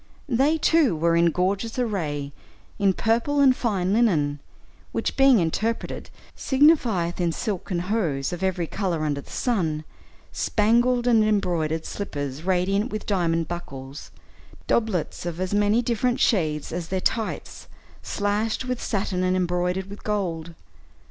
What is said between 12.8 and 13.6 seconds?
with diamond